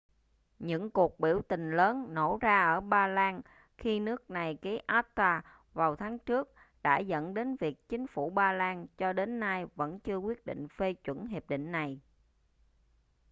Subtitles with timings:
[0.59, 3.41] những cuộc biểu tình lớn nổ ra ở ba lan
[3.77, 5.41] khi nước này ký acta
[5.73, 9.99] vào tháng trước đã dẫn đến việc chính phủ ba lan cho đến nay vẫn
[9.99, 11.99] chưa quyết định phê chuẩn hiệp định này